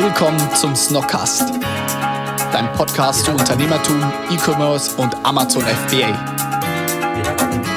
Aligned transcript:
Willkommen 0.00 0.38
zum 0.54 0.76
Snockcast, 0.76 1.54
dein 2.52 2.72
Podcast 2.74 3.24
zu 3.24 3.32
Unternehmertum, 3.32 4.00
E-Commerce 4.30 4.94
und 4.94 5.12
Amazon 5.24 5.64
FBA. 5.64 6.16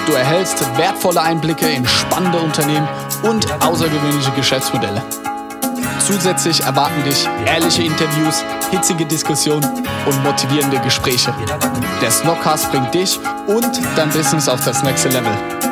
Du 0.06 0.14
erhältst 0.14 0.64
wertvolle 0.78 1.20
Einblicke 1.20 1.68
in 1.68 1.84
spannende 1.88 2.38
Unternehmen 2.38 2.88
und 3.24 3.52
außergewöhnliche 3.64 4.30
Geschäftsmodelle. 4.34 5.02
Zusätzlich 5.98 6.62
erwarten 6.62 7.04
dich 7.06 7.28
ehrliche 7.48 7.82
Interviews, 7.82 8.46
hitzige 8.70 9.08
Diskussionen 9.08 9.66
und 10.06 10.24
motivierende 10.24 10.78
Gespräche. 10.82 11.34
Der 12.04 12.12
Snockcast 12.12 12.70
bringt 12.70 12.94
dich 12.94 13.20
und 13.48 13.82
dein 13.96 14.12
Business 14.12 14.48
auf 14.48 14.64
das 14.64 14.84
nächste 14.84 15.10
Level. 15.10 15.71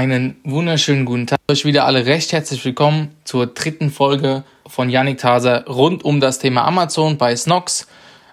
Einen 0.00 0.36
wunderschönen 0.44 1.04
guten 1.04 1.26
Tag. 1.26 1.40
Euch 1.50 1.66
wieder 1.66 1.84
alle 1.84 2.06
recht 2.06 2.32
herzlich 2.32 2.64
willkommen 2.64 3.14
zur 3.24 3.48
dritten 3.48 3.90
Folge 3.90 4.44
von 4.66 4.88
Yannick 4.88 5.18
Taser 5.18 5.66
rund 5.66 6.06
um 6.06 6.20
das 6.20 6.38
Thema 6.38 6.64
Amazon 6.64 7.18
bei 7.18 7.36
Snox. 7.36 7.86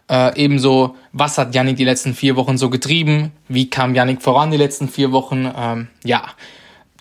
Äh, 0.10 0.42
ebenso, 0.42 0.96
was 1.12 1.38
hat 1.38 1.54
Yannick 1.54 1.76
die 1.76 1.84
letzten 1.84 2.14
vier 2.14 2.38
Wochen 2.38 2.58
so 2.58 2.70
getrieben? 2.70 3.34
Wie 3.50 3.70
kam 3.70 3.96
Yannick 3.96 4.22
voran 4.22 4.50
die 4.50 4.56
letzten 4.56 4.88
vier 4.88 5.12
Wochen? 5.12 5.52
Ähm, 5.58 5.88
ja, 6.06 6.24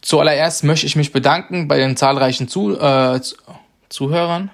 zuallererst 0.02 0.64
möchte 0.64 0.86
ich 0.86 0.96
mich 0.96 1.12
bedanken 1.12 1.68
bei 1.68 1.78
den 1.78 1.96
zahlreichen 1.96 2.48
Zu 2.48 2.76
äh, 2.76 3.20
Zuhörern. 3.88 4.50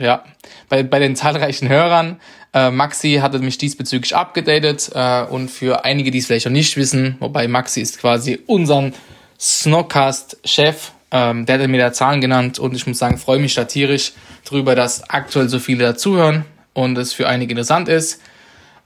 Ja, 0.00 0.24
bei, 0.68 0.82
bei 0.82 0.98
den 0.98 1.14
zahlreichen 1.14 1.68
Hörern. 1.68 2.20
Äh, 2.52 2.72
Maxi 2.72 3.20
hatte 3.22 3.38
mich 3.38 3.58
diesbezüglich 3.58 4.16
abgedatet 4.16 4.90
äh, 4.92 5.22
und 5.22 5.52
für 5.52 5.84
einige, 5.84 6.10
die 6.10 6.18
es 6.18 6.26
vielleicht 6.26 6.46
noch 6.46 6.52
nicht 6.52 6.76
wissen, 6.76 7.14
wobei 7.20 7.46
Maxi 7.46 7.80
ist 7.80 8.00
quasi 8.00 8.40
unseren 8.46 8.92
Snockcast-Chef, 9.38 10.92
ähm, 11.10 11.46
der 11.46 11.58
hat 11.58 11.68
mir 11.68 11.78
da 11.78 11.92
Zahlen 11.92 12.20
genannt 12.20 12.58
und 12.58 12.74
ich 12.74 12.86
muss 12.86 12.98
sagen, 12.98 13.18
freue 13.18 13.38
mich 13.38 13.54
da 13.54 13.64
tierisch 13.64 14.12
drüber, 14.44 14.74
dass 14.74 15.08
aktuell 15.08 15.48
so 15.48 15.58
viele 15.58 15.84
dazuhören 15.84 16.44
und 16.72 16.96
es 16.98 17.12
für 17.12 17.28
einige 17.28 17.52
interessant 17.52 17.88
ist. 17.88 18.20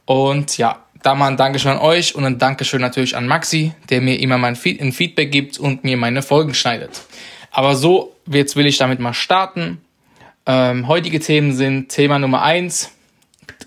Und 0.05 0.59
ja, 0.59 0.85
da 1.03 1.15
mal 1.15 1.29
ein 1.29 1.37
Dankeschön 1.37 1.73
an 1.73 1.79
euch 1.79 2.15
und 2.15 2.25
ein 2.25 2.39
Dankeschön 2.39 2.81
natürlich 2.81 3.17
an 3.17 3.27
Maxi, 3.27 3.73
der 3.89 4.01
mir 4.01 4.19
immer 4.21 4.39
mein 4.39 4.57
Feed 4.57 4.81
ein 4.81 4.93
Feedback 4.93 5.33
gibt 5.33 5.59
und 5.59 5.85
mir 5.85 5.97
meine 5.97 6.23
Folgen 6.23 6.55
schneidet. 6.55 7.03
Aber 7.51 7.75
so, 7.75 8.15
jetzt 8.27 8.57
will 8.57 8.67
ich 8.67 8.79
damit 8.79 9.01
mal 9.01 9.15
starten. 9.15 9.81
Ähm, 10.47 10.89
heutige 10.89 11.21
Themen 11.21 11.55
sind 11.55 11.89
Thema 11.89 12.19
Nummer 12.19 12.43
eins 12.43 12.91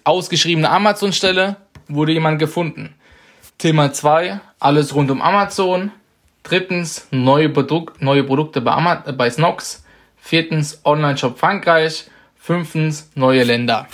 ausgeschriebene 0.03 0.69
Amazon-Stelle, 0.69 1.57
wurde 1.87 2.13
jemand 2.13 2.39
gefunden. 2.39 2.95
Thema 3.57 3.93
zwei 3.93 4.39
alles 4.59 4.95
rund 4.95 5.11
um 5.11 5.21
Amazon. 5.21 5.91
Drittens, 6.43 7.07
neue, 7.11 7.49
Produk 7.49 7.93
neue 8.01 8.23
Produkte 8.23 8.61
bei, 8.61 8.95
bei 9.13 9.29
Snox. 9.29 9.83
Viertens, 10.17 10.81
Online-Shop 10.83 11.39
Frankreich. 11.39 12.05
Fünftens, 12.35 13.09
neue 13.15 13.43
Länder. 13.43 13.87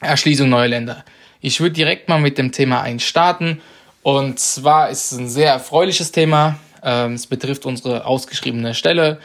Erschließung 0.00 0.48
neuer 0.48 0.68
Länder. 0.68 1.04
Ich 1.40 1.60
würde 1.60 1.72
direkt 1.72 2.08
mal 2.08 2.20
mit 2.20 2.38
dem 2.38 2.52
Thema 2.52 2.82
1 2.82 3.02
starten. 3.02 3.60
Und 4.02 4.38
zwar 4.38 4.90
ist 4.90 5.12
es 5.12 5.18
ein 5.18 5.28
sehr 5.28 5.50
erfreuliches 5.50 6.12
Thema. 6.12 6.56
Ähm, 6.82 7.14
es 7.14 7.26
betrifft 7.26 7.66
unsere 7.66 8.06
ausgeschriebene 8.06 8.74
Stelle, 8.74 9.18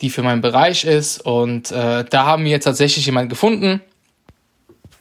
die 0.00 0.10
für 0.10 0.22
meinen 0.22 0.42
Bereich 0.42 0.84
ist. 0.84 1.24
Und 1.24 1.72
äh, 1.72 2.04
da 2.04 2.26
haben 2.26 2.44
wir 2.44 2.50
jetzt 2.50 2.64
tatsächlich 2.64 3.06
jemanden 3.06 3.30
gefunden. 3.30 3.80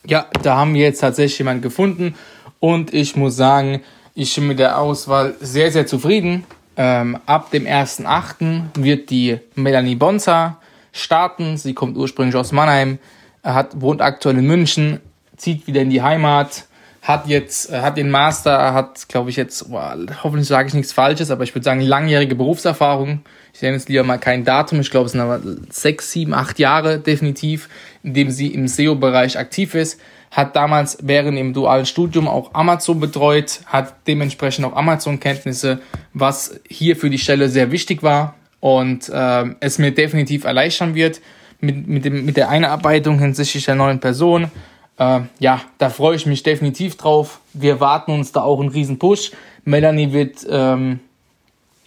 Ja, 0.06 0.28
da 0.42 0.56
haben 0.56 0.74
wir 0.74 0.82
jetzt 0.82 1.00
tatsächlich 1.00 1.38
jemanden 1.40 1.62
gefunden. 1.62 2.16
Und 2.60 2.94
ich 2.94 3.16
muss 3.16 3.36
sagen, 3.36 3.82
ich 4.16 4.34
bin 4.36 4.48
mit 4.48 4.60
der 4.60 4.80
Auswahl 4.80 5.36
sehr, 5.42 5.72
sehr 5.72 5.88
zufrieden. 5.88 6.46
Ähm, 6.76 7.20
ab 7.26 7.52
dem 7.52 7.66
1.8. 7.66 8.70
wird 8.76 9.10
die 9.10 9.40
Melanie 9.56 9.96
Bonza 9.96 10.60
starten. 10.92 11.58
Sie 11.58 11.74
kommt 11.74 11.98
ursprünglich 11.98 12.36
aus 12.36 12.52
Mannheim, 12.52 13.00
hat, 13.44 13.80
wohnt 13.82 14.02
aktuell 14.02 14.38
in 14.38 14.48
München, 14.48 15.00
zieht 15.38 15.68
wieder 15.68 15.82
in 15.82 15.90
die 15.90 16.02
Heimat, 16.02 16.66
hat 17.04 17.28
jetzt, 17.28 17.72
äh, 17.72 17.82
hat 17.82 17.98
den 17.98 18.10
Master, 18.10 18.74
hat, 18.74 19.08
glaube 19.08 19.30
ich, 19.30 19.36
jetzt, 19.36 19.70
boah, 19.70 19.96
hoffentlich 20.24 20.48
sage 20.48 20.70
ich 20.70 20.74
nichts 20.74 20.92
Falsches, 20.92 21.30
aber 21.30 21.44
ich 21.44 21.54
würde 21.54 21.66
sagen, 21.66 21.82
langjährige 21.82 22.34
Berufserfahrung. 22.34 23.22
Ich 23.54 23.62
nenne 23.62 23.76
jetzt 23.76 23.90
lieber 23.90 24.04
mal 24.04 24.18
kein 24.18 24.44
Datum, 24.44 24.80
ich 24.80 24.90
glaube, 24.90 25.06
es 25.06 25.12
sind 25.12 25.22
aber 25.22 25.40
sechs, 25.70 26.12
sieben, 26.12 26.34
acht 26.34 26.58
Jahre 26.58 26.98
definitiv, 26.98 27.70
in 28.02 28.16
dem 28.16 28.32
sie 28.32 28.48
im 28.48 28.68
SEO-Bereich 28.68 29.38
aktiv 29.38 29.76
ist 29.76 30.00
hat 30.34 30.56
damals 30.56 30.98
während 31.04 31.38
im 31.38 31.54
dualen 31.54 31.86
Studium 31.86 32.28
auch 32.28 32.54
Amazon 32.54 33.00
betreut, 33.00 33.62
hat 33.68 33.96
dementsprechend 34.08 34.66
auch 34.66 34.76
Amazon-Kenntnisse, 34.76 35.80
was 36.14 36.60
hier 36.68 36.96
für 36.96 37.12
die 37.12 37.20
Stelle 37.20 37.50
sehr 37.50 37.72
wichtig 37.72 38.02
war 38.02 38.34
und 38.60 39.10
äh, 39.10 39.46
es 39.60 39.78
mir 39.78 39.92
definitiv 39.92 40.46
erleichtern 40.46 40.96
wird 40.96 41.22
mit, 41.60 41.88
mit, 41.88 42.04
dem, 42.04 42.26
mit 42.26 42.36
der 42.36 42.50
Einarbeitung 42.50 43.20
hinsichtlich 43.20 43.66
der 43.66 43.76
neuen 43.76 44.00
Person. 44.00 44.50
Äh, 44.98 45.22
ja, 45.40 45.62
da 45.78 45.90
freue 45.90 46.16
ich 46.16 46.26
mich 46.26 46.44
definitiv 46.44 46.98
drauf. 46.98 47.40
Wir 47.54 47.80
warten 47.80 48.12
uns 48.12 48.32
da 48.32 48.42
auch 48.42 48.60
einen 48.60 48.70
riesen 48.70 49.00
Push. 49.00 49.32
Melanie 49.66 50.12
wird, 50.12 50.46
ähm, 50.50 51.00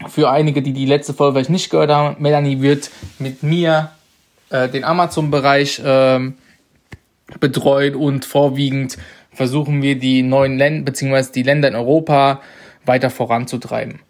für 0.09 0.31
einige, 0.31 0.63
die 0.63 0.73
die 0.73 0.87
letzte 0.87 1.15
Folge 1.15 1.35
vielleicht 1.35 1.51
nicht 1.51 1.71
gehört 1.71 1.91
haben, 1.91 2.17
Melanie 2.21 2.61
wird 2.61 2.91
mit 3.19 3.43
mir 3.43 3.93
äh, 4.51 4.69
den 4.69 4.85
Amazon-Bereich 4.85 5.81
ähm, 5.85 6.35
betreuen 7.41 7.95
und 7.95 8.25
vorwiegend 8.25 8.99
versuchen 9.33 9.83
wir 9.83 9.99
die 9.99 10.23
neuen 10.23 10.57
Länder 10.59 10.85
bzw. 10.91 11.33
die 11.35 11.43
Länder 11.43 11.69
in 11.69 11.75
Europa 11.75 12.41
weiter 12.85 13.11
voranzutreiben. 13.11 14.01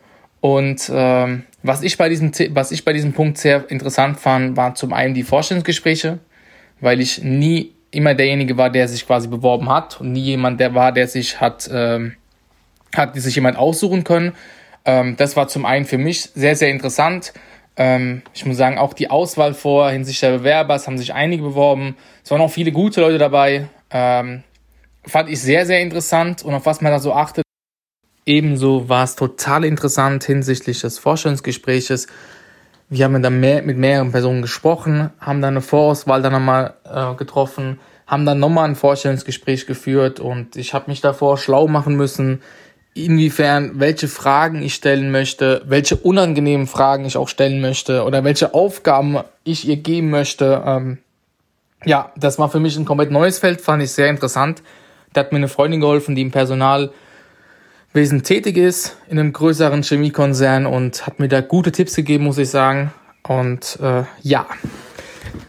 Und 0.40 0.90
ähm, 0.92 1.44
was, 1.62 1.82
ich 1.82 1.96
bei 1.96 2.08
diesem, 2.08 2.30
was 2.50 2.70
ich 2.70 2.84
bei 2.84 2.92
diesem 2.92 3.12
Punkt 3.12 3.38
sehr 3.38 3.68
interessant 3.70 4.20
fand, 4.20 4.56
waren 4.56 4.76
zum 4.76 4.92
einen 4.92 5.14
die 5.14 5.24
Vorstellungsgespräche, 5.24 6.18
weil 6.80 7.00
ich 7.00 7.22
nie 7.22 7.72
immer 7.90 8.14
derjenige 8.14 8.56
war, 8.56 8.70
der 8.70 8.88
sich 8.88 9.06
quasi 9.06 9.28
beworben 9.28 9.68
hat 9.70 10.00
und 10.00 10.12
nie 10.12 10.22
jemand, 10.22 10.60
der 10.60 10.74
war, 10.74 10.92
der 10.92 11.08
sich 11.08 11.40
hat, 11.40 11.68
ähm, 11.72 12.14
hat 12.94 13.14
sich 13.16 13.34
jemand 13.34 13.56
aussuchen 13.56 14.04
können. 14.04 14.32
Ähm, 14.84 15.16
das 15.16 15.36
war 15.36 15.48
zum 15.48 15.64
einen 15.66 15.84
für 15.84 15.98
mich 15.98 16.30
sehr, 16.34 16.56
sehr 16.56 16.70
interessant, 16.70 17.32
ähm, 17.76 18.22
ich 18.34 18.46
muss 18.46 18.56
sagen, 18.56 18.78
auch 18.78 18.94
die 18.94 19.10
Auswahl 19.10 19.52
vor 19.52 19.90
hinsichtlich 19.90 20.20
der 20.20 20.38
Bewerber, 20.38 20.74
es 20.74 20.86
haben 20.86 20.98
sich 20.98 21.12
einige 21.12 21.42
beworben. 21.42 21.96
Es 22.24 22.30
waren 22.30 22.40
auch 22.40 22.50
viele 22.50 22.72
gute 22.72 23.02
Leute 23.02 23.18
dabei. 23.18 23.68
Ähm, 23.90 24.42
fand 25.06 25.28
ich 25.28 25.40
sehr, 25.40 25.66
sehr 25.66 25.80
interessant 25.80 26.42
und 26.42 26.54
auf 26.54 26.66
was 26.66 26.80
man 26.80 26.92
da 26.92 26.98
so 26.98 27.12
achtet. 27.12 27.44
Ebenso 28.24 28.88
war 28.88 29.04
es 29.04 29.14
total 29.14 29.64
interessant 29.64 30.24
hinsichtlich 30.24 30.80
des 30.80 30.98
Vorstellungsgespräches. 30.98 32.08
Wir 32.88 33.04
haben 33.04 33.20
dann 33.22 33.40
mehr, 33.40 33.62
mit 33.62 33.76
mehreren 33.76 34.12
Personen 34.12 34.42
gesprochen, 34.42 35.10
haben 35.18 35.42
dann 35.42 35.54
eine 35.54 35.60
Vorauswahl 35.60 36.22
dann 36.22 36.32
nochmal 36.32 36.74
äh, 36.84 37.14
getroffen, 37.14 37.80
haben 38.06 38.24
dann 38.26 38.38
nochmal 38.38 38.68
ein 38.68 38.76
Vorstellungsgespräch 38.76 39.66
geführt 39.66 40.20
und 40.20 40.54
ich 40.56 40.72
habe 40.72 40.88
mich 40.88 41.00
davor 41.00 41.36
schlau 41.36 41.66
machen 41.66 41.96
müssen, 41.96 42.42
inwiefern, 42.94 43.72
welche 43.74 44.08
Fragen 44.08 44.62
ich 44.62 44.74
stellen 44.74 45.10
möchte, 45.10 45.62
welche 45.66 45.96
unangenehmen 45.96 46.66
Fragen 46.66 47.04
ich 47.04 47.16
auch 47.16 47.28
stellen 47.28 47.60
möchte 47.60 48.04
oder 48.04 48.24
welche 48.24 48.54
Aufgaben 48.54 49.18
ich 49.44 49.68
ihr 49.68 49.76
geben 49.76 50.10
möchte. 50.10 50.62
Ähm, 50.64 50.98
ja, 51.84 52.12
das 52.16 52.38
war 52.38 52.48
für 52.48 52.60
mich 52.60 52.76
ein 52.76 52.84
komplett 52.84 53.10
neues 53.10 53.38
Feld, 53.38 53.60
fand 53.60 53.82
ich 53.82 53.92
sehr 53.92 54.08
interessant. 54.08 54.62
Da 55.12 55.20
hat 55.20 55.32
mir 55.32 55.38
eine 55.38 55.48
Freundin 55.48 55.80
geholfen, 55.80 56.14
die 56.14 56.22
im 56.22 56.30
Personalwesen 57.96 58.24
tätig 58.24 58.58
ist, 58.58 58.98
in 59.08 59.18
einem 59.18 59.32
größeren 59.32 59.82
Chemiekonzern 59.82 60.66
und 60.66 61.06
hat 61.06 61.18
mir 61.18 61.28
da 61.28 61.40
gute 61.40 61.72
Tipps 61.72 61.96
gegeben, 61.96 62.24
muss 62.24 62.36
ich 62.36 62.50
sagen. 62.50 62.92
Und 63.26 63.78
äh, 63.80 64.02
ja, 64.20 64.44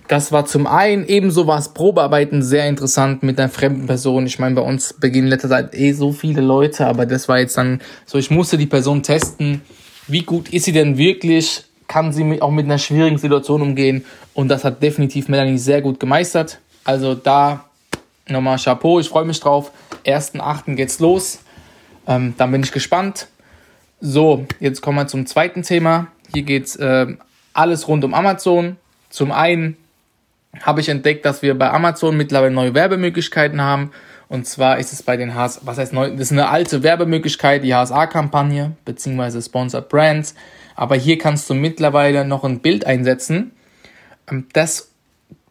das 0.08 0.32
war 0.32 0.46
zum 0.46 0.66
einen 0.66 1.06
ebenso 1.08 1.46
war 1.46 1.60
es 1.60 1.74
Probearbeiten 1.74 2.42
sehr 2.42 2.70
interessant 2.70 3.22
mit 3.22 3.38
einer 3.38 3.50
fremden 3.50 3.86
Person. 3.86 4.26
Ich 4.28 4.40
meine, 4.40 4.56
bei 4.56 4.62
uns 4.62 4.94
beginnen 4.94 5.28
letzter 5.28 5.50
Zeit 5.50 5.76
eh 5.76 5.92
so 5.92 6.14
viele 6.14 6.40
Leute, 6.40 6.88
aber 6.88 7.06
das 7.06 7.28
war 7.28 7.38
jetzt 7.38 7.58
dann 7.58 7.82
so, 8.06 8.18
ich 8.18 8.32
musste 8.32 8.58
die 8.58 8.66
Person 8.66 9.04
testen. 9.04 9.62
Wie 10.08 10.22
gut 10.22 10.48
ist 10.48 10.64
sie 10.64 10.72
denn 10.72 10.98
wirklich? 10.98 11.66
Kann 11.90 12.14
sie 12.14 12.42
auch 12.42 12.52
mit 12.52 12.64
einer 12.64 12.78
schwierigen 12.78 13.18
Situation 13.18 13.62
umgehen? 13.62 14.06
Und 14.34 14.48
das 14.48 14.64
hat 14.64 14.82
definitiv 14.82 15.28
Melanie 15.28 15.58
sehr 15.58 15.82
gut 15.82 16.00
gemeistert. 16.00 16.60
Also 16.86 17.14
da 17.14 17.66
nochmal 18.30 18.58
Chapeau, 18.58 19.02
ich 19.02 19.10
freue 19.10 19.26
mich 19.26 19.42
drauf. 19.42 19.74
1.8. 20.06 20.76
geht's 20.76 21.00
los. 21.00 21.40
Ähm, 22.08 22.34
dann 22.38 22.52
bin 22.52 22.64
ich 22.64 22.72
gespannt. 22.72 23.28
So, 24.00 24.46
jetzt 24.60 24.82
kommen 24.82 24.98
wir 24.98 25.08
zum 25.08 25.26
zweiten 25.26 25.64
Thema. 25.64 26.08
Hier 26.34 26.44
geht's 26.44 26.76
äh, 26.76 27.08
alles 27.54 27.88
rund 27.88 28.04
um 28.04 28.14
Amazon. 28.14 28.78
Zum 29.10 29.32
einen 29.32 29.78
habe 30.62 30.82
ich 30.82 30.90
entdeckt, 30.90 31.26
dass 31.26 31.42
wir 31.42 31.58
bei 31.58 31.70
Amazon 31.72 32.16
mittlerweile 32.16 32.54
neue 32.54 32.74
Werbemöglichkeiten 32.74 33.62
haben. 33.62 33.92
Und 34.30 34.46
zwar 34.46 34.78
ist 34.78 34.92
es 34.92 35.04
bei 35.04 35.18
den 35.18 35.36
HS, 35.36 35.62
was 35.64 35.78
heißt 35.78 35.94
neu, 35.94 36.12
das 36.12 36.20
ist 36.22 36.32
eine 36.34 36.50
alte 36.50 36.84
Werbemöglichkeit, 36.84 37.64
die 37.64 37.74
HSA-Kampagne, 37.74 38.74
beziehungsweise 38.84 39.42
Sponsored 39.42 39.90
Brands. 39.90 40.36
Aber 40.76 40.96
hier 40.96 41.18
kannst 41.18 41.50
du 41.50 41.54
mittlerweile 41.54 42.26
noch 42.26 42.44
ein 42.44 42.60
Bild 42.60 42.86
einsetzen, 42.86 43.52
ähm, 44.30 44.48
das 44.54 44.92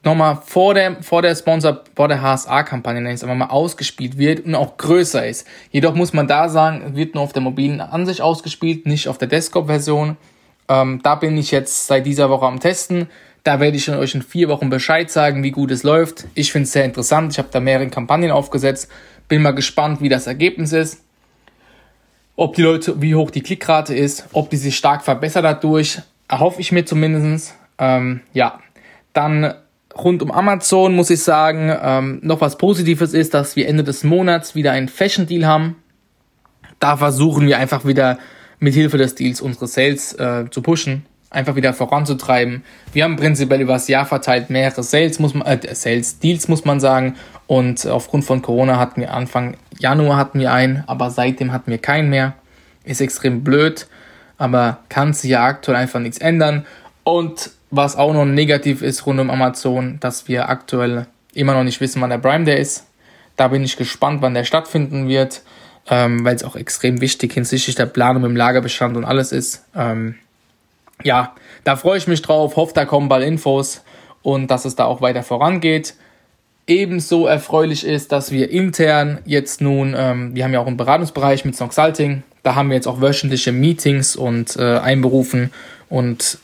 nochmal 0.06 0.38
vor 0.42 0.72
der, 0.72 1.02
vor 1.02 1.20
der 1.20 1.34
Sponsor, 1.34 1.82
vor 1.94 2.08
der 2.08 2.22
HSA-Kampagne, 2.22 3.02
nenne 3.02 3.12
ich 3.12 3.20
es 3.20 3.24
einfach 3.24 3.36
mal, 3.36 3.52
ausgespielt 3.52 4.16
wird 4.16 4.46
und 4.46 4.54
auch 4.54 4.78
größer 4.78 5.26
ist. 5.26 5.46
Jedoch 5.70 5.94
muss 5.94 6.14
man 6.14 6.26
da 6.26 6.48
sagen, 6.48 6.96
wird 6.96 7.14
nur 7.14 7.24
auf 7.24 7.34
der 7.34 7.42
mobilen 7.42 7.80
Ansicht 7.80 8.22
ausgespielt, 8.22 8.86
nicht 8.86 9.08
auf 9.08 9.18
der 9.18 9.28
Desktop-Version. 9.28 10.16
Ähm, 10.68 11.00
da 11.02 11.16
bin 11.16 11.36
ich 11.36 11.50
jetzt 11.50 11.88
seit 11.88 12.06
dieser 12.06 12.30
Woche 12.30 12.46
am 12.46 12.60
Testen. 12.60 13.08
Da 13.44 13.60
werde 13.60 13.76
ich 13.76 13.90
euch 13.90 14.14
in 14.14 14.22
vier 14.22 14.48
Wochen 14.48 14.70
Bescheid 14.70 15.10
sagen, 15.10 15.42
wie 15.42 15.50
gut 15.50 15.70
es 15.70 15.82
läuft. 15.82 16.24
Ich 16.34 16.50
finde 16.50 16.64
es 16.64 16.72
sehr 16.72 16.84
interessant. 16.84 17.32
Ich 17.32 17.38
habe 17.38 17.48
da 17.50 17.60
mehrere 17.60 17.88
Kampagnen 17.88 18.30
aufgesetzt. 18.30 18.90
Bin 19.28 19.42
mal 19.42 19.54
gespannt, 19.54 20.00
wie 20.00 20.08
das 20.08 20.26
Ergebnis 20.26 20.72
ist. 20.72 21.02
Ob 22.36 22.54
die 22.54 22.62
Leute, 22.62 23.00
wie 23.00 23.14
hoch 23.14 23.30
die 23.30 23.42
Klickrate 23.42 23.94
ist, 23.94 24.28
ob 24.32 24.50
die 24.50 24.56
sich 24.56 24.76
stark 24.76 25.04
verbessert 25.04 25.44
dadurch, 25.44 26.00
erhoffe 26.28 26.60
ich 26.60 26.72
mir 26.72 26.84
zumindest. 26.84 27.54
Ähm, 27.78 28.20
ja, 28.32 28.60
dann 29.12 29.54
rund 29.96 30.22
um 30.22 30.30
Amazon 30.30 30.94
muss 30.94 31.10
ich 31.10 31.22
sagen, 31.22 31.74
ähm, 31.82 32.20
noch 32.22 32.40
was 32.40 32.58
Positives 32.58 33.14
ist, 33.14 33.34
dass 33.34 33.56
wir 33.56 33.68
Ende 33.68 33.84
des 33.84 34.04
Monats 34.04 34.54
wieder 34.54 34.72
einen 34.72 34.88
Fashion 34.88 35.26
Deal 35.26 35.46
haben. 35.46 35.76
Da 36.78 36.96
versuchen 36.96 37.46
wir 37.46 37.58
einfach 37.58 37.84
wieder 37.84 38.18
mit 38.58 38.74
Hilfe 38.74 38.98
des 38.98 39.14
Deals 39.14 39.40
unsere 39.40 39.66
Sales 39.66 40.12
äh, 40.14 40.44
zu 40.50 40.62
pushen, 40.62 41.04
einfach 41.30 41.56
wieder 41.56 41.72
voranzutreiben. 41.72 42.62
Wir 42.92 43.04
haben 43.04 43.16
prinzipiell 43.16 43.60
über 43.60 43.74
das 43.74 43.88
Jahr 43.88 44.06
verteilt 44.06 44.50
mehrere 44.50 44.82
Sales, 44.82 45.18
muss 45.18 45.34
man, 45.34 45.46
äh, 45.46 45.74
Sales 45.74 46.18
Deals 46.18 46.48
muss 46.48 46.64
man 46.64 46.80
sagen. 46.80 47.16
Und 47.46 47.86
aufgrund 47.86 48.24
von 48.24 48.42
Corona 48.42 48.78
hatten 48.78 49.00
wir 49.00 49.14
Anfang 49.14 49.56
Januar 49.78 50.16
hatten 50.16 50.40
wir 50.40 50.52
einen, 50.52 50.84
aber 50.86 51.10
seitdem 51.10 51.52
hatten 51.52 51.70
wir 51.70 51.78
keinen 51.78 52.10
mehr. 52.10 52.34
Ist 52.84 53.00
extrem 53.00 53.44
blöd, 53.44 53.88
aber 54.38 54.78
kann 54.88 55.12
sich 55.12 55.30
ja 55.30 55.44
aktuell 55.44 55.76
einfach 55.76 56.00
nichts 56.00 56.18
ändern. 56.18 56.66
Und 57.04 57.50
was 57.70 57.96
auch 57.96 58.12
noch 58.12 58.24
negativ 58.24 58.82
ist 58.82 59.06
rund 59.06 59.20
um 59.20 59.30
Amazon, 59.30 59.98
dass 60.00 60.28
wir 60.28 60.48
aktuell 60.48 61.06
immer 61.34 61.54
noch 61.54 61.64
nicht 61.64 61.80
wissen, 61.80 62.00
wann 62.00 62.10
der 62.10 62.18
Prime 62.18 62.44
Day 62.44 62.60
ist. 62.60 62.86
Da 63.36 63.48
bin 63.48 63.64
ich 63.64 63.76
gespannt, 63.76 64.22
wann 64.22 64.34
der 64.34 64.44
stattfinden 64.44 65.08
wird, 65.08 65.42
ähm, 65.88 66.24
weil 66.24 66.36
es 66.36 66.44
auch 66.44 66.56
extrem 66.56 67.00
wichtig 67.00 67.34
hinsichtlich 67.34 67.76
der 67.76 67.86
Planung 67.86 68.24
im 68.24 68.36
Lagerbestand 68.36 68.96
und 68.96 69.04
alles 69.04 69.32
ist. 69.32 69.64
Ähm, 69.74 70.16
ja, 71.02 71.34
da 71.64 71.76
freue 71.76 71.98
ich 71.98 72.06
mich 72.06 72.22
drauf, 72.22 72.56
hoffe, 72.56 72.72
da 72.74 72.84
kommen 72.84 73.08
bald 73.08 73.24
Infos 73.24 73.82
und 74.22 74.50
dass 74.50 74.64
es 74.64 74.76
da 74.76 74.86
auch 74.86 75.00
weiter 75.00 75.22
vorangeht. 75.22 75.94
Ebenso 76.66 77.26
erfreulich 77.26 77.86
ist, 77.86 78.10
dass 78.10 78.32
wir 78.32 78.50
intern 78.50 79.20
jetzt 79.24 79.60
nun, 79.60 79.94
ähm, 79.96 80.34
wir 80.34 80.44
haben 80.44 80.52
ja 80.52 80.60
auch 80.60 80.66
einen 80.66 80.76
Beratungsbereich 80.76 81.44
mit 81.44 81.54
Snoxalting, 81.54 82.22
da 82.42 82.54
haben 82.54 82.70
wir 82.70 82.76
jetzt 82.76 82.88
auch 82.88 83.00
wöchentliche 83.00 83.52
Meetings 83.52 84.16
und 84.16 84.56
äh, 84.56 84.78
einberufen 84.78 85.52
und 85.88 86.38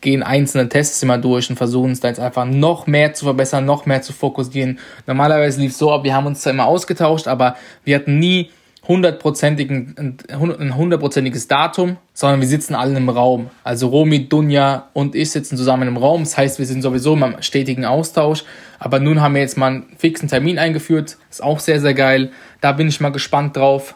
gehen 0.00 0.22
einzelne 0.22 0.68
Tests 0.68 1.02
immer 1.02 1.18
durch 1.18 1.50
und 1.50 1.56
versuchen 1.56 1.92
es 1.92 2.00
da 2.00 2.08
jetzt 2.08 2.20
einfach 2.20 2.44
noch 2.44 2.86
mehr 2.86 3.14
zu 3.14 3.24
verbessern, 3.24 3.64
noch 3.64 3.86
mehr 3.86 4.02
zu 4.02 4.12
fokussieren. 4.12 4.78
Normalerweise 5.06 5.60
lief 5.60 5.72
es 5.72 5.78
so 5.78 5.92
ab, 5.92 6.04
wir 6.04 6.14
haben 6.14 6.26
uns 6.26 6.40
zwar 6.40 6.52
immer 6.52 6.66
ausgetauscht, 6.66 7.28
aber 7.28 7.56
wir 7.84 7.96
hatten 7.96 8.18
nie 8.18 8.50
ein 8.88 10.76
hundertprozentiges 10.76 11.46
Datum, 11.46 11.98
sondern 12.14 12.40
wir 12.40 12.48
sitzen 12.48 12.74
alle 12.74 12.96
im 12.96 13.08
Raum. 13.08 13.50
Also 13.62 13.88
Romy, 13.88 14.28
Dunja 14.28 14.88
und 14.92 15.14
ich 15.14 15.30
sitzen 15.30 15.56
zusammen 15.56 15.86
im 15.86 15.96
Raum. 15.96 16.24
Das 16.24 16.36
heißt, 16.36 16.58
wir 16.58 16.66
sind 16.66 16.82
sowieso 16.82 17.14
im 17.14 17.36
stetigen 17.40 17.84
Austausch. 17.84 18.44
Aber 18.80 18.98
nun 18.98 19.20
haben 19.20 19.34
wir 19.34 19.42
jetzt 19.42 19.56
mal 19.56 19.68
einen 19.68 19.86
fixen 19.98 20.28
Termin 20.28 20.58
eingeführt. 20.58 21.16
Ist 21.30 21.44
auch 21.44 21.60
sehr, 21.60 21.80
sehr 21.80 21.94
geil. 21.94 22.32
Da 22.60 22.72
bin 22.72 22.88
ich 22.88 23.00
mal 23.00 23.12
gespannt 23.12 23.56
drauf. 23.56 23.94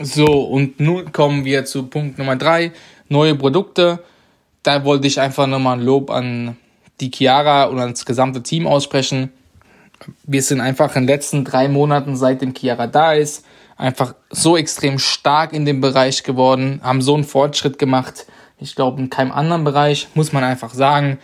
So, 0.00 0.26
und 0.26 0.80
nun 0.80 1.12
kommen 1.12 1.44
wir 1.44 1.64
zu 1.64 1.86
Punkt 1.86 2.18
Nummer 2.18 2.34
drei. 2.34 2.72
Neue 3.08 3.36
Produkte 3.36 4.00
da 4.66 4.84
wollte 4.84 5.06
ich 5.06 5.20
einfach 5.20 5.46
nochmal 5.46 5.78
ein 5.78 5.84
Lob 5.84 6.10
an 6.10 6.56
die 7.00 7.10
Chiara 7.14 7.64
und 7.64 7.78
ans 7.78 8.04
gesamte 8.04 8.42
Team 8.42 8.66
aussprechen. 8.66 9.30
Wir 10.24 10.42
sind 10.42 10.60
einfach 10.60 10.96
in 10.96 11.02
den 11.02 11.08
letzten 11.08 11.44
drei 11.44 11.68
Monaten, 11.68 12.16
seitdem 12.16 12.54
Chiara 12.54 12.86
da 12.86 13.12
ist, 13.12 13.44
einfach 13.76 14.14
so 14.30 14.56
extrem 14.56 14.98
stark 14.98 15.52
in 15.52 15.64
dem 15.64 15.80
Bereich 15.80 16.22
geworden, 16.22 16.80
haben 16.82 17.00
so 17.00 17.14
einen 17.14 17.24
Fortschritt 17.24 17.78
gemacht. 17.78 18.26
Ich 18.58 18.74
glaube, 18.74 19.00
in 19.00 19.10
keinem 19.10 19.32
anderen 19.32 19.64
Bereich, 19.64 20.08
muss 20.14 20.32
man 20.32 20.42
einfach 20.42 20.74
sagen. 20.74 21.18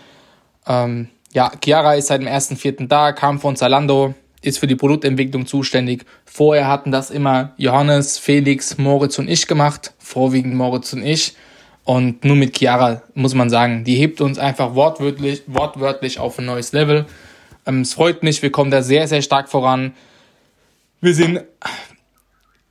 Ähm, 0.67 1.09
ja, 1.33 1.51
Chiara 1.63 1.95
ist 1.95 2.09
seit 2.09 2.21
dem 2.21 2.29
1.4. 2.29 2.87
da, 2.87 3.13
kam 3.13 3.41
von 3.41 3.57
Zalando, 3.57 4.15
ist 4.43 4.59
für 4.59 4.67
die 4.67 4.77
Produktentwicklung 4.77 5.47
zuständig. 5.47 6.05
Vorher 6.25 6.69
hatten 6.69 6.93
das 6.93 7.11
immer 7.11 7.53
Johannes, 7.57 8.19
Felix, 8.19 8.79
Moritz 8.79 9.19
und 9.19 9.29
ich 9.29 9.47
gemacht, 9.47 9.95
vorwiegend 9.99 10.55
Moritz 10.55 10.93
und 10.93 11.05
ich. 11.05 11.35
Und 11.85 12.25
nur 12.25 12.37
mit 12.37 12.57
Chiara 12.57 13.03
muss 13.15 13.35
man 13.35 13.51
sagen, 13.51 13.85
die 13.85 13.97
hebt 13.97 14.21
uns 14.21 14.39
einfach 14.39 14.75
wortwörtlich, 14.75 15.43
wortwörtlich 15.47 16.19
auf 16.19 16.39
ein 16.39 16.47
neues 16.47 16.73
Level. 16.73 17.07
Ähm, 17.67 17.81
es 17.81 17.95
freut 17.95 18.23
mich, 18.23 18.43
wir 18.43 18.53
kommen 18.53 18.71
da 18.71 18.83
sehr, 18.83 19.09
sehr 19.09 19.23
stark 19.23 19.49
voran. 19.49 19.95
Wir 21.01 21.15
sind, 21.15 21.43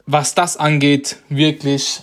was 0.06 0.34
das 0.34 0.56
angeht, 0.56 1.18
wirklich 1.28 2.02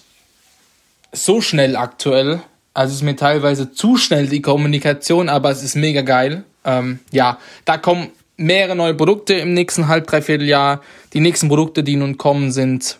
so 1.12 1.40
schnell 1.40 1.76
aktuell. 1.76 2.40
Also 2.74 2.92
es 2.92 2.96
ist 2.98 3.04
mir 3.04 3.16
teilweise 3.16 3.72
zu 3.72 3.96
schnell 3.96 4.28
die 4.28 4.42
Kommunikation, 4.42 5.28
aber 5.28 5.50
es 5.50 5.62
ist 5.62 5.74
mega 5.74 6.02
geil. 6.02 6.44
Ähm, 6.64 7.00
ja, 7.10 7.38
da 7.64 7.78
kommen 7.78 8.10
mehrere 8.36 8.76
neue 8.76 8.94
Produkte 8.94 9.34
im 9.34 9.54
nächsten 9.54 9.88
halb, 9.88 10.06
dreiviertel 10.06 10.46
Jahr. 10.46 10.82
Die 11.14 11.20
nächsten 11.20 11.48
Produkte, 11.48 11.82
die 11.82 11.96
nun 11.96 12.18
kommen, 12.18 12.52
sind 12.52 12.98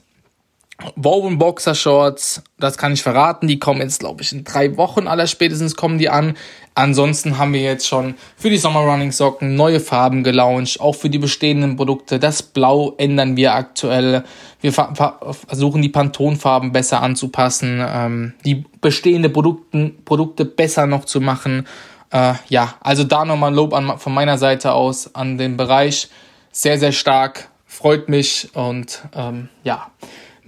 Woven 0.94 1.38
Boxer 1.38 1.74
Shorts, 1.74 2.40
das 2.56 2.78
kann 2.78 2.92
ich 2.92 3.02
verraten, 3.02 3.48
die 3.48 3.58
kommen 3.58 3.80
jetzt, 3.80 3.98
glaube 3.98 4.22
ich, 4.22 4.32
in 4.32 4.44
drei 4.44 4.76
Wochen 4.76 5.08
aller 5.08 5.26
spätestens 5.26 5.74
kommen 5.74 5.98
die 5.98 6.08
an. 6.08 6.36
Ansonsten 6.76 7.36
haben 7.36 7.52
wir 7.52 7.62
jetzt 7.62 7.88
schon 7.88 8.14
für 8.36 8.48
die 8.48 8.58
Summer 8.58 8.80
Running 8.80 9.10
Socken 9.10 9.56
neue 9.56 9.80
Farben 9.80 10.22
gelauncht, 10.22 10.80
auch 10.80 10.94
für 10.94 11.10
die 11.10 11.18
bestehenden 11.18 11.74
Produkte. 11.74 12.20
Das 12.20 12.44
Blau 12.44 12.94
ändern 12.96 13.36
wir 13.36 13.56
aktuell. 13.56 14.22
Wir 14.60 14.72
versuchen 14.72 15.82
die 15.82 15.88
Pantone-Farben 15.88 16.70
besser 16.70 17.02
anzupassen, 17.02 17.84
ähm, 17.84 18.34
die 18.44 18.64
bestehenden 18.80 19.32
Produkten, 19.32 19.96
Produkte 20.04 20.44
besser 20.44 20.86
noch 20.86 21.06
zu 21.06 21.20
machen. 21.20 21.66
Äh, 22.10 22.34
ja, 22.48 22.74
also 22.78 23.02
da 23.02 23.24
nochmal 23.24 23.52
Lob 23.52 23.74
an, 23.74 23.98
von 23.98 24.14
meiner 24.14 24.38
Seite 24.38 24.74
aus 24.74 25.12
an 25.12 25.38
den 25.38 25.56
Bereich. 25.56 26.08
Sehr, 26.52 26.78
sehr 26.78 26.92
stark, 26.92 27.48
freut 27.66 28.08
mich 28.08 28.50
und 28.54 29.02
ähm, 29.16 29.48
ja 29.64 29.88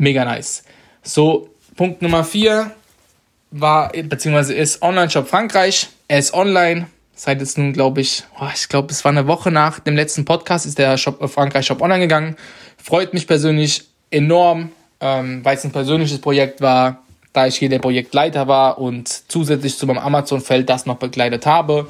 mega 0.01 0.25
nice. 0.25 0.65
So, 1.03 1.51
Punkt 1.77 2.03
Nummer 2.03 2.25
4 2.25 2.73
war, 3.53 3.91
beziehungsweise 3.91 4.55
ist 4.55 4.83
Online-Shop 4.83 5.29
Frankreich. 5.29 5.89
Er 6.09 6.19
ist 6.19 6.35
online. 6.35 6.87
Seit 7.15 7.41
jetzt 7.41 7.59
nun, 7.59 7.73
glaube 7.73 8.01
ich, 8.01 8.25
oh, 8.41 8.49
ich 8.55 8.69
glaube, 8.69 8.91
es 8.91 9.05
war 9.05 9.13
eine 9.13 9.27
Woche 9.27 9.51
nach 9.51 9.79
dem 9.81 9.95
letzten 9.95 10.25
Podcast, 10.25 10.65
ist 10.65 10.79
der 10.79 10.97
Shop, 10.97 11.21
äh, 11.23 11.29
Frankreich 11.29 11.67
Shop 11.67 11.83
online 11.83 12.01
gegangen. 12.01 12.37
Freut 12.83 13.13
mich 13.13 13.27
persönlich 13.27 13.85
enorm, 14.11 14.71
ähm, 15.01 15.45
weil 15.45 15.57
es 15.57 15.65
ein 15.65 15.71
persönliches 15.71 16.19
Projekt 16.21 16.63
war, 16.63 17.03
da 17.33 17.47
ich 17.47 17.57
hier 17.57 17.69
der 17.69 17.79
Projektleiter 17.79 18.49
war 18.49 18.79
und 18.79 19.09
zusätzlich 19.29 19.77
zu 19.77 19.87
meinem 19.87 19.99
Amazon-Feld 19.99 20.69
das 20.69 20.87
noch 20.87 20.97
begleitet 20.97 21.45
habe. 21.45 21.89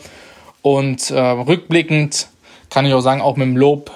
Und 0.63 1.11
äh, 1.11 1.19
rückblickend 1.21 2.27
kann 2.69 2.85
ich 2.87 2.93
auch 2.93 3.01
sagen, 3.01 3.21
auch 3.21 3.37
mit 3.37 3.47
dem 3.47 3.57
Lob 3.57 3.93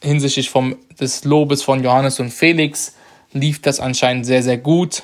hinsichtlich 0.00 0.50
vom, 0.50 0.76
des 1.00 1.24
Lobes 1.24 1.62
von 1.62 1.82
Johannes 1.82 2.20
und 2.20 2.30
Felix 2.30 2.95
lief 3.32 3.62
das 3.62 3.80
anscheinend 3.80 4.26
sehr, 4.26 4.42
sehr 4.42 4.58
gut. 4.58 5.02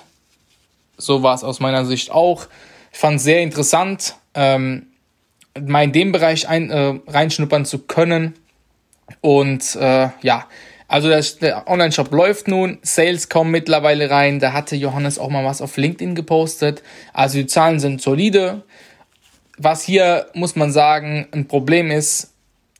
So 0.97 1.23
war 1.23 1.35
es 1.35 1.45
aus 1.45 1.61
meiner 1.61 1.85
Sicht 1.85 2.11
auch. 2.11 2.47
Ich 2.93 2.99
fand 2.99 3.17
es 3.17 3.25
sehr 3.25 3.41
interessant, 3.43 4.17
ähm, 4.35 4.87
mal 5.59 5.85
in 5.85 5.93
dem 5.93 6.13
Bereich 6.13 6.49
ein, 6.49 6.71
äh, 6.71 6.99
reinschnuppern 7.07 7.65
zu 7.65 7.81
können. 7.81 8.35
Und 9.21 9.77
äh, 9.77 10.09
ja, 10.23 10.47
also 10.89 11.09
der, 11.09 11.23
der 11.41 11.69
Online-Shop 11.69 12.13
läuft 12.13 12.49
nun, 12.49 12.79
Sales 12.83 13.29
kommen 13.31 13.51
mittlerweile 13.51 14.11
rein. 14.11 14.41
Da 14.41 14.53
hatte 14.53 14.77
Johannes 14.77 15.19
auch 15.19 15.31
mal 15.31 15.45
was 15.45 15.63
auf 15.63 15.79
LinkedIn 15.79 16.15
gepostet. 16.15 16.83
Also 17.15 17.39
die 17.39 17.47
Zahlen 17.47 17.81
sind 17.81 18.03
solide. 18.03 18.63
Was 19.57 19.83
hier, 19.83 20.27
muss 20.35 20.55
man 20.55 20.71
sagen, 20.71 21.29
ein 21.33 21.49
Problem 21.49 21.91
ist, 21.91 22.33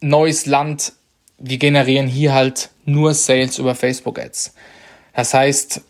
neues 0.03 0.47
Land, 0.47 0.93
wir 1.39 1.57
generieren 1.57 2.07
hier 2.07 2.35
halt 2.35 2.71
nur 2.85 3.15
Sales 3.15 3.59
über 3.59 3.75
Facebook-Ads. 3.75 4.55
Das 5.15 5.35
heißt, 5.35 5.83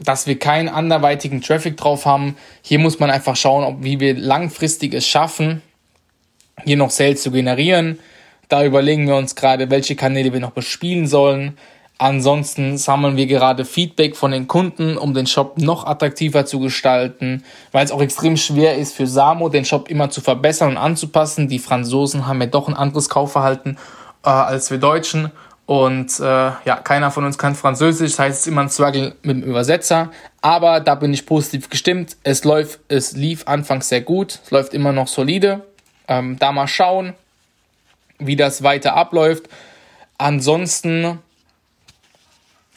dass 0.00 0.26
wir 0.26 0.38
keinen 0.38 0.68
anderweitigen 0.68 1.40
Traffic 1.40 1.76
drauf 1.76 2.06
haben. 2.06 2.36
Hier 2.62 2.78
muss 2.78 2.98
man 2.98 3.10
einfach 3.10 3.36
schauen, 3.36 3.64
ob, 3.64 3.82
wie 3.82 4.00
wir 4.00 4.14
langfristig 4.14 4.94
es 4.94 5.06
schaffen, 5.06 5.62
hier 6.64 6.76
noch 6.76 6.90
Sales 6.90 7.22
zu 7.22 7.30
generieren. 7.30 7.98
Da 8.48 8.64
überlegen 8.64 9.06
wir 9.06 9.16
uns 9.16 9.34
gerade, 9.34 9.70
welche 9.70 9.96
Kanäle 9.96 10.32
wir 10.32 10.40
noch 10.40 10.52
bespielen 10.52 11.06
sollen. 11.06 11.58
Ansonsten 12.00 12.78
sammeln 12.78 13.16
wir 13.16 13.26
gerade 13.26 13.64
Feedback 13.64 14.14
von 14.14 14.30
den 14.30 14.46
Kunden, 14.46 14.96
um 14.96 15.14
den 15.14 15.26
Shop 15.26 15.58
noch 15.58 15.84
attraktiver 15.84 16.46
zu 16.46 16.60
gestalten, 16.60 17.42
weil 17.72 17.84
es 17.84 17.90
auch 17.90 18.00
extrem 18.00 18.36
schwer 18.36 18.76
ist 18.76 18.94
für 18.94 19.08
Samo, 19.08 19.48
den 19.48 19.64
Shop 19.64 19.90
immer 19.90 20.08
zu 20.08 20.20
verbessern 20.20 20.70
und 20.70 20.76
anzupassen. 20.76 21.48
Die 21.48 21.58
Franzosen 21.58 22.28
haben 22.28 22.40
ja 22.40 22.46
doch 22.46 22.68
ein 22.68 22.74
anderes 22.74 23.08
Kaufverhalten 23.08 23.78
äh, 24.24 24.30
als 24.30 24.70
wir 24.70 24.78
Deutschen 24.78 25.32
Und 25.68 26.18
äh, 26.18 26.22
ja, 26.22 26.80
keiner 26.82 27.10
von 27.10 27.26
uns 27.26 27.36
kann 27.36 27.54
Französisch, 27.54 28.12
das 28.12 28.18
heißt, 28.20 28.34
es 28.36 28.40
ist 28.40 28.46
immer 28.46 28.62
ein 28.62 28.70
Struggle 28.70 29.14
mit 29.20 29.36
dem 29.36 29.42
Übersetzer. 29.42 30.10
Aber 30.40 30.80
da 30.80 30.94
bin 30.94 31.12
ich 31.12 31.26
positiv 31.26 31.68
gestimmt. 31.68 32.16
Es 32.22 32.44
läuft, 32.44 32.80
es 32.88 33.12
lief 33.12 33.46
anfangs 33.46 33.90
sehr 33.90 34.00
gut, 34.00 34.40
es 34.42 34.50
läuft 34.50 34.72
immer 34.72 34.92
noch 34.92 35.08
solide. 35.08 35.60
Ähm, 36.08 36.38
da 36.38 36.52
mal 36.52 36.68
schauen, 36.68 37.12
wie 38.18 38.34
das 38.34 38.62
weiter 38.62 38.96
abläuft. 38.96 39.50
Ansonsten 40.16 41.18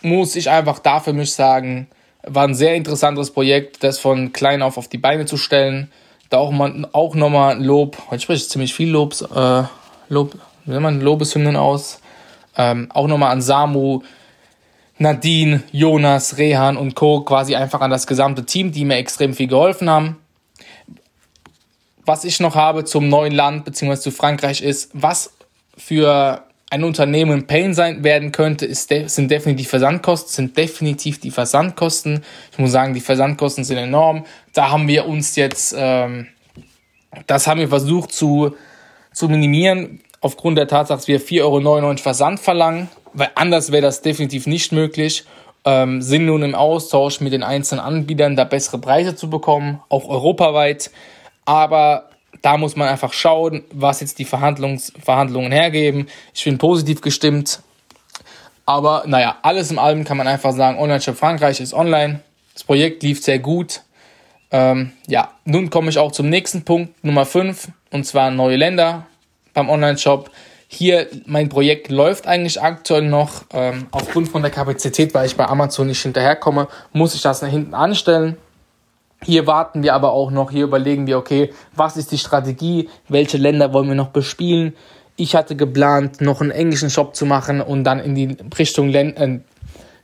muss 0.02 0.36
ich 0.36 0.50
einfach 0.50 0.80
da 0.80 1.00
für 1.00 1.14
mich 1.14 1.32
sagen, 1.32 1.88
war 2.24 2.44
ein 2.44 2.56
sehr 2.56 2.76
interessantes 2.76 3.32
Projekt, 3.32 3.86
das 3.86 4.00
von 4.00 4.34
klein 4.34 4.62
auf 4.62 4.78
auf 4.78 4.90
die 4.90 4.98
Beine 4.98 5.26
zu 5.26 5.38
stellen. 5.38 5.90
Da 6.30 6.40
auch, 6.40 6.52
mal, 6.52 6.86
auch 6.92 7.16
nochmal 7.16 7.58
Lob, 7.64 7.98
heute 8.10 8.22
spreche 8.22 8.44
ich 8.44 8.50
ziemlich 8.50 8.74
viel 8.74 8.90
Lobs, 8.90 9.22
äh, 9.22 9.64
Lob, 10.10 10.34
wie 10.66 10.72
nennt 10.72 10.84
man 10.84 11.00
Lobeshymnen 11.00 11.56
aus? 11.56 12.01
Ähm, 12.58 12.90
auch 12.92 13.08
nochmal 13.08 13.32
an 13.32 13.42
Samu, 13.42 14.02
Nadine, 14.98 15.64
Jonas, 15.72 16.38
Rehan 16.38 16.78
und 16.78 16.96
Co. 16.96 17.22
quasi 17.22 17.56
einfach 17.56 17.82
an 17.82 17.90
das 17.90 18.06
gesamte 18.06 18.46
Team, 18.46 18.72
die 18.72 18.86
mir 18.86 18.98
extrem 18.98 19.34
viel 19.34 19.48
geholfen 19.48 19.90
haben. 19.90 20.18
Was 22.06 22.24
ich 22.24 22.40
noch 22.40 22.56
habe 22.56 22.84
zum 22.84 23.10
neuen 23.10 23.34
Land 23.34 23.66
bzw. 23.66 23.96
zu 23.96 24.12
Frankreich 24.12 24.62
ist, 24.62 24.92
was 24.94 25.34
für 25.76 26.46
ein 26.70 26.84
Unternehmen 26.84 27.32
in 27.32 27.48
Pain 27.48 27.74
sein 27.74 28.04
werden 28.04 28.32
könnte, 28.32 28.66
ist 28.66 28.92
de 28.92 29.08
sind 29.08 29.30
definitiv 29.30 29.70
Versandkosten, 29.70 30.32
sind 30.32 30.58
definitiv 30.58 31.20
die 31.20 31.32
Versandkosten. 31.32 32.24
Ich 32.52 32.60
muss 32.60 32.72
sagen, 32.72 32.94
die 32.94 33.02
Versandkosten 33.02 33.64
sind 33.64 33.78
enorm. 33.78 34.26
Da 34.54 34.72
haben 34.72 34.88
wir 34.88 35.06
uns 35.06 35.36
jetzt, 35.36 35.76
ähm, 35.78 36.28
das 37.28 37.48
haben 37.48 37.60
wir 37.60 37.68
versucht 37.68 38.14
zu, 38.14 38.56
zu 39.12 39.28
minimieren 39.28 40.00
aufgrund 40.22 40.58
der 40.58 40.68
Tatsache, 40.68 40.98
dass 40.98 41.08
wir 41.08 41.20
4,99 41.20 41.44
Euro 41.44 41.98
Versand 41.98 42.40
verlangen, 42.40 42.90
weil 43.14 43.32
anders 43.36 43.72
wäre 43.72 43.82
das 43.82 44.02
definitiv 44.02 44.48
nicht 44.48 44.72
möglich. 44.72 45.26
Ähm, 45.64 46.02
sind 46.02 46.26
nun 46.26 46.42
im 46.42 46.56
Austausch 46.56 47.20
mit 47.20 47.34
den 47.34 47.44
einzelnen 47.44 47.82
Anbietern, 47.84 48.36
da 48.36 48.46
bessere 48.46 48.80
Preise 48.80 49.16
zu 49.16 49.30
bekommen, 49.30 49.82
auch 49.90 50.08
europaweit. 50.08 50.90
Aber 51.46 52.10
da 52.42 52.58
muss 52.58 52.76
man 52.76 52.88
einfach 52.88 53.14
schauen, 53.14 53.64
was 53.72 54.00
jetzt 54.00 54.18
die 54.18 54.26
Verhandlungs 54.26 54.94
Verhandlungen 55.04 55.52
hergeben. 55.52 56.08
Ich 56.34 56.44
bin 56.44 56.58
positiv 56.58 57.02
gestimmt. 57.02 57.60
Aber 58.66 59.04
naja, 59.06 59.38
alles 59.42 59.70
in 59.70 59.78
allem 59.78 60.04
kann 60.04 60.18
man 60.18 60.28
einfach 60.28 60.54
sagen, 60.54 60.80
Online-Shop 60.80 61.18
Frankreich 61.18 61.60
ist 61.60 61.74
online. 61.74 62.22
Das 62.54 62.64
Projekt 62.64 63.04
lief 63.04 63.22
sehr 63.22 63.40
gut. 63.40 63.82
Ähm, 64.52 64.94
ja, 65.08 65.32
nun 65.46 65.70
komme 65.70 65.90
ich 65.90 65.98
auch 65.98 66.12
zum 66.12 66.30
nächsten 66.30 66.64
Punkt, 66.64 67.04
Nummer 67.04 67.26
5, 67.26 67.70
und 67.92 68.06
zwar 68.06 68.32
neue 68.32 68.58
Länder 68.58 69.08
beim 69.54 69.70
Online-Shop. 69.70 70.30
Hier, 70.68 71.08
mein 71.26 71.50
Projekt 71.50 71.92
läuft 71.92 72.28
eigentlich 72.28 72.62
aktuell 72.62 73.02
noch. 73.02 73.44
Ähm, 73.54 73.88
aufgrund 73.92 74.30
von 74.30 74.42
der 74.42 74.52
Kapazität, 74.52 75.14
weil 75.14 75.26
ich 75.26 75.36
bei 75.36 75.46
Amazon 75.46 75.88
nicht 75.88 76.02
hinterherkomme, 76.02 76.68
muss 76.94 77.14
ich 77.14 77.22
das 77.22 77.42
nach 77.42 77.50
hinten 77.50 77.74
anstellen. 77.74 78.38
Hier 79.24 79.46
warten 79.46 79.84
wir 79.84 79.94
aber 79.94 80.14
auch 80.14 80.32
noch, 80.32 80.50
hier 80.50 80.64
überlegen 80.64 81.06
wir, 81.06 81.18
okay, 81.18 81.54
was 81.76 81.96
ist 81.96 82.12
die 82.12 82.18
Strategie, 82.18 82.90
welche 83.08 83.38
Länder 83.38 83.72
wollen 83.72 83.88
wir 83.88 83.96
noch 83.96 84.10
bespielen. 84.10 84.74
Ich 85.16 85.36
hatte 85.36 85.56
geplant, 85.56 86.22
noch 86.22 86.42
einen 86.42 86.50
englischen 86.50 86.90
Shop 86.90 87.16
zu 87.16 87.28
machen 87.28 87.62
und 87.62 87.84
dann 87.84 88.00
in 88.00 88.16
die 88.16 88.38
Richtung, 88.58 88.90
Län 88.90 89.16
äh, 89.18 89.40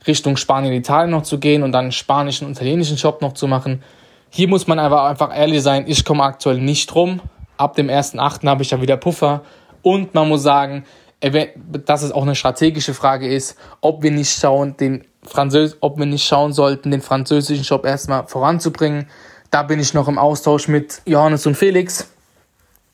Richtung 0.06 0.36
Spanien, 0.36 0.72
Italien 0.72 1.10
noch 1.10 1.22
zu 1.22 1.40
gehen 1.40 1.62
und 1.62 1.72
dann 1.72 1.86
einen 1.86 1.92
spanischen 1.92 2.46
und 2.46 2.52
italienischen 2.52 2.96
Shop 2.98 3.20
noch 3.22 3.32
zu 3.32 3.48
machen. 3.48 3.82
Hier 4.30 4.46
muss 4.46 4.66
man 4.66 4.78
aber 4.78 5.04
einfach 5.04 5.36
ehrlich 5.36 5.62
sein, 5.62 5.84
ich 5.88 6.04
komme 6.04 6.22
aktuell 6.22 6.60
nicht 6.60 6.94
rum. 6.94 7.20
Ab 7.58 7.76
dem 7.76 7.88
1.8. 7.88 8.46
habe 8.48 8.62
ich 8.62 8.70
ja 8.70 8.80
wieder 8.80 8.96
Puffer 8.96 9.42
und 9.82 10.14
man 10.14 10.28
muss 10.28 10.42
sagen, 10.42 10.84
dass 11.20 12.02
es 12.02 12.12
auch 12.12 12.22
eine 12.22 12.34
strategische 12.34 12.94
Frage 12.94 13.28
ist, 13.28 13.58
ob 13.80 14.02
wir 14.02 14.10
nicht 14.10 14.32
schauen, 14.38 14.76
den 14.76 15.04
Französ 15.22 15.76
ob 15.80 15.98
wir 15.98 16.06
nicht 16.06 16.24
schauen 16.24 16.52
sollten, 16.52 16.90
den 16.90 17.02
französischen 17.02 17.64
Shop 17.64 17.84
erstmal 17.84 18.26
voranzubringen. 18.26 19.08
Da 19.50 19.62
bin 19.62 19.80
ich 19.80 19.94
noch 19.94 20.08
im 20.08 20.18
Austausch 20.18 20.68
mit 20.68 21.02
Johannes 21.04 21.46
und 21.46 21.56
Felix. 21.56 22.08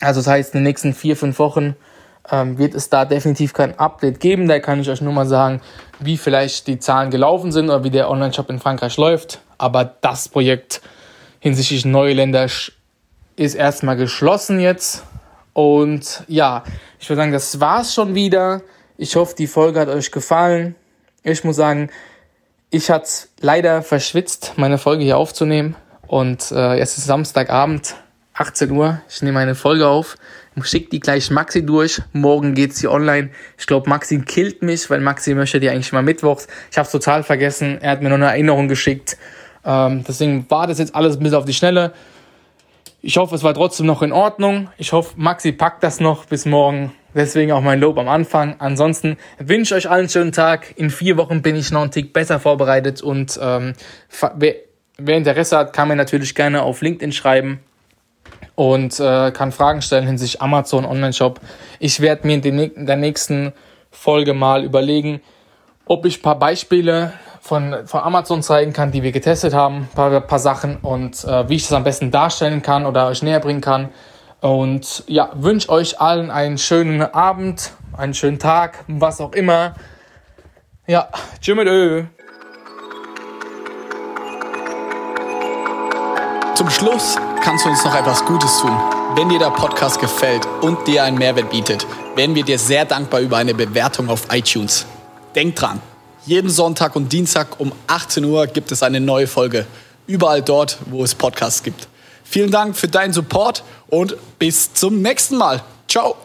Also 0.01 0.21
das 0.21 0.27
heißt, 0.29 0.55
in 0.55 0.61
den 0.61 0.65
nächsten 0.65 0.95
vier, 0.95 1.17
fünf 1.17 1.39
Wochen 1.39 1.77
ähm, 2.31 2.59
wird 2.59 2.75
es 2.75 2.89
da 2.89 3.05
definitiv 3.05 3.53
kein 3.53 3.79
Update 3.79 4.21
geben. 4.21 4.49
Da 4.49 4.59
kann 4.61 4.81
ich 4.81 4.89
euch 4.89 5.01
nur 5.01 5.13
mal 5.13 5.27
sagen, 5.27 5.61
wie 6.01 6.17
vielleicht 6.17 6.67
die 6.67 6.79
Zahlen 6.79 7.11
gelaufen 7.11 7.53
sind 7.53 7.67
oder 7.67 7.85
wie 7.85 7.91
der 7.91 8.11
Online-Shop 8.11 8.51
in 8.51 8.59
Frankreich 8.59 8.97
läuft. 8.97 9.41
Aber 9.59 9.85
das 9.85 10.29
Projekt 10.29 10.81
hinsichtlich 11.41 11.85
neue 11.85 12.15
Länder 12.15 12.49
ist 13.37 13.55
erstmal 13.55 13.97
geschlossen 13.97 14.61
jetzt. 14.61 15.05
Und 15.53 16.25
ja, 16.29 16.65
ich 16.99 17.09
würde 17.09 17.23
sagen, 17.23 17.33
das 17.33 17.61
war's 17.61 17.95
schon 17.95 18.15
wieder. 18.15 18.63
Ich 18.97 19.17
hoffe, 19.17 19.35
die 19.37 19.47
Folge 19.47 19.81
hat 19.81 19.89
euch 19.89 20.11
gefallen. 20.11 20.75
Ich 21.23 21.45
muss 21.45 21.57
sagen, 21.57 21.91
ich 22.71 22.91
hatte 22.91 23.09
leider 23.41 23.83
verschwitzt, 23.83 24.55
meine 24.57 24.79
Folge 24.79 25.05
hier 25.05 25.17
aufzunehmen. 25.17 25.77
Und 26.07 26.51
äh, 26.51 26.79
es 26.79 26.99
ist 26.99 27.07
Samstagabend, 27.07 27.95
18 28.35 28.71
Uhr. 28.73 29.01
Ich 29.09 29.23
nehme 29.23 29.39
eine 29.39 29.55
Folge 29.55 29.87
auf, 29.87 30.17
schicke 30.63 30.91
die 30.91 31.01
gleich 31.01 31.31
Maxi 31.31 31.65
durch. 31.65 32.03
Morgen 32.13 32.55
geht's 32.55 32.81
hier 32.81 32.91
online. 32.91 33.31
Ich 33.59 33.67
glaube, 33.67 33.89
Maxi 33.89 34.21
killt 34.21 34.63
mich, 34.63 34.91
weil 34.91 35.01
Maxi 35.01 35.35
möchte 35.35 35.61
die 35.61 35.71
eigentlich 35.71 35.93
mal 35.93 36.03
mittwochs. 36.03 36.47
Ich 36.71 36.79
habe 36.79 36.89
total 36.89 37.23
vergessen. 37.23 37.81
Er 37.81 37.93
hat 37.93 38.03
mir 38.03 38.09
nur 38.09 38.19
eine 38.19 38.27
Erinnerung 38.27 38.69
geschickt. 38.69 39.17
Ähm, 39.65 40.05
deswegen 40.07 40.49
war 40.51 40.67
das 40.67 40.79
jetzt 40.79 40.95
alles 40.95 41.17
ein 41.17 41.23
bisschen 41.23 41.39
auf 41.39 41.45
die 41.45 41.55
Schnelle. 41.55 41.93
Ich 43.07 43.19
hoffe, 43.19 43.35
es 43.35 43.43
war 43.43 43.53
trotzdem 43.53 43.85
noch 43.85 44.01
in 44.01 44.13
Ordnung. 44.13 44.71
Ich 44.79 44.95
hoffe, 44.95 45.13
Maxi 45.17 45.53
packt 45.53 45.83
das 45.83 46.01
noch 46.01 46.25
bis 46.25 46.47
morgen. 46.47 46.91
Deswegen 47.15 47.53
auch 47.53 47.61
mein 47.61 47.79
Lob 47.79 47.99
am 47.99 48.09
Anfang. 48.09 48.57
Ansonsten 48.61 49.19
wünsche 49.39 49.77
ich 49.77 49.85
euch 49.85 49.91
allen 49.91 50.01
einen 50.01 50.09
schönen 50.09 50.33
Tag. 50.33 50.73
In 50.77 50.89
vier 50.89 51.19
Wochen 51.19 51.43
bin 51.43 51.55
ich 51.55 51.71
noch 51.71 51.83
einen 51.83 51.91
Tick 51.91 52.15
besser 52.15 52.41
vorbereitet 52.41 53.03
und 53.03 53.39
ähm, 53.43 53.75
wer, 54.37 54.55
wer 54.97 55.17
Interesse 55.19 55.59
hat, 55.59 55.75
kann 55.75 55.89
mir 55.89 55.97
natürlich 55.97 56.35
gerne 56.35 56.63
auf 56.63 56.81
LinkedIn 56.81 57.13
schreiben 57.13 57.61
und 58.55 58.99
äh, 58.99 59.33
kann 59.33 59.53
Fragen 59.53 59.83
stellen 59.83 60.07
hinsichtlich 60.07 60.41
Amazon 60.41 60.87
Online-Shop. 60.87 61.41
Ich 61.81 62.01
werde 62.01 62.27
mir 62.27 62.43
in 62.43 62.87
der 62.87 62.97
nächsten 62.97 63.53
Folge 63.91 64.33
mal 64.33 64.65
überlegen, 64.65 65.21
ob 65.85 66.07
ich 66.07 66.23
paar 66.23 66.39
Beispiele 66.39 67.13
von, 67.45 67.87
von 67.87 68.01
Amazon 68.01 68.43
zeigen 68.43 68.73
kann, 68.73 68.91
die 68.91 69.03
wir 69.03 69.13
getestet 69.13 69.53
haben, 69.53 69.77
ein 69.77 69.89
paar, 69.95 70.19
paar 70.23 70.39
Sachen 70.39 70.79
und 70.79 71.25
äh, 71.25 71.47
wie 71.47 71.57
ich 71.57 71.65
das 71.65 71.75
am 71.75 71.85
besten 71.85 72.11
darstellen 72.11 72.63
kann 72.63 72.87
oder 72.87 73.09
euch 73.09 73.23
näher 73.23 73.39
bringen 73.39 73.61
kann. 73.61 73.91
Und 74.41 75.05
ja, 75.09 75.29
wünsche 75.35 75.69
euch 75.69 76.01
allen 76.01 76.31
einen 76.31 76.57
schönen 76.57 77.03
Abend, 77.03 77.73
einen 77.99 78.15
schönen 78.15 78.39
Tag, 78.39 78.85
was 78.89 79.21
auch 79.21 79.33
immer. 79.33 79.75
Ja, 80.87 81.11
tschüss 81.43 81.55
mit 81.55 81.69
Ö. 81.69 82.05
Zum 86.55 86.71
Schluss 86.71 87.17
kannst 87.43 87.67
du 87.67 87.69
uns 87.69 87.85
noch 87.85 87.95
etwas 87.95 88.25
Gutes 88.25 88.59
tun. 88.59 88.73
Wenn 89.17 89.29
dir 89.29 89.39
der 89.39 89.51
Podcast 89.51 90.01
gefällt 90.01 90.49
und 90.63 90.87
dir 90.87 91.05
einen 91.05 91.19
Mehrwert 91.19 91.51
bietet, 91.51 91.87
wären 92.17 92.35
wir 92.35 92.43
dir 92.43 92.59
sehr 92.59 92.87
dankbar 92.87 93.21
über 93.21 93.37
eine 93.37 93.53
Bewertung 93.53 94.09
auf 94.09 94.29
iTunes. 94.33 94.87
Denk 95.35 95.57
dran, 95.57 95.81
jeden 96.27 96.51
Sonntag 96.51 96.97
und 96.97 97.13
Dienstag 97.13 97.61
um 97.61 97.73
18 97.87 98.25
Uhr 98.25 98.47
gibt 98.47 98.73
es 98.73 98.83
eine 98.83 99.01
neue 99.01 99.27
Folge. 99.27 99.67
Überall 100.07 100.43
dort, 100.43 100.79
wo 100.87 101.05
es 101.05 101.15
Podcasts 101.15 101.63
gibt. 101.63 101.89
Vielen 102.25 102.51
Dank 102.51 102.77
für 102.77 102.89
deinen 102.89 103.13
Support 103.13 103.63
und 103.89 104.17
bis 104.39 104.73
zum 104.75 105.03
nächsten 105.03 105.37
Mal. 105.37 105.63
Ciao. 105.89 106.17